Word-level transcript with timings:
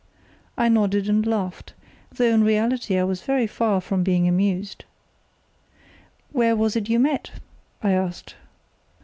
I 0.57 0.67
nodded 0.67 1.07
and 1.07 1.23
laughed, 1.27 1.73
though 2.11 2.25
in 2.33 2.43
reality 2.43 2.97
I 2.97 3.03
was 3.03 3.21
very 3.21 3.45
far 3.45 3.79
from 3.79 4.01
being 4.03 4.27
amused. 4.27 4.83
"Where 6.31 6.55
was 6.55 6.75
it 6.75 6.89
you 6.89 6.97
met?" 6.97 7.29
I 7.83 7.91
asked. 7.91 8.33